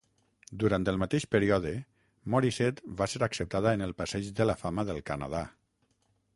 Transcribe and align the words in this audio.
Durant 0.61 0.87
el 0.93 0.95
mateix 1.01 1.27
període, 1.35 1.73
Morissette 2.35 2.95
va 3.03 3.09
ser 3.13 3.23
acceptada 3.29 3.77
en 3.79 3.87
el 3.89 3.95
Passeig 4.03 4.35
de 4.41 4.51
la 4.51 4.59
fama 4.65 4.87
del 4.89 5.07
Canadà. 5.11 5.47